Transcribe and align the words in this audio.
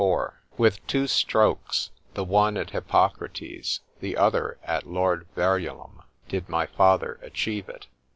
XXXIV 0.03 0.33
WITH 0.57 0.87
two 0.87 1.05
strokes, 1.05 1.91
the 2.15 2.23
one 2.23 2.57
at 2.57 2.71
Hippocrates, 2.71 3.81
the 3.99 4.17
other 4.17 4.57
at 4.63 4.87
Lord 4.87 5.27
Verulam, 5.35 6.01
did 6.27 6.49
my 6.49 6.65
father 6.65 7.19
achieve 7.21 7.69
it. 7.69 7.85